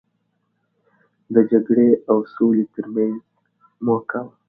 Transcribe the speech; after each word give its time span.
د 1.33 1.35
جګړې 1.51 1.89
او 2.09 2.17
سولې 2.33 2.65
ترمنځ 2.73 3.17
موکه 3.85 4.21
وه. 4.25 4.33